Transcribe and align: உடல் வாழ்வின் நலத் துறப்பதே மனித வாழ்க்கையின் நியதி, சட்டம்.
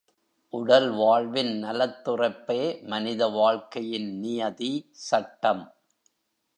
உடல் 0.49 0.89
வாழ்வின் 0.89 1.59
நலத் 1.59 2.07
துறப்பதே 2.07 2.83
மனித 2.83 3.27
வாழ்க்கையின் 3.27 4.19
நியதி, 4.19 4.89
சட்டம். 4.91 5.75